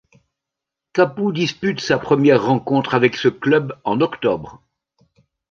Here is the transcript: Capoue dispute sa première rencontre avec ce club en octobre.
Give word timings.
Capoue 0.93 1.31
dispute 1.31 1.79
sa 1.79 1.99
première 1.99 2.43
rencontre 2.43 2.95
avec 2.95 3.15
ce 3.15 3.27
club 3.27 3.79
en 3.83 4.01
octobre. 4.01 4.63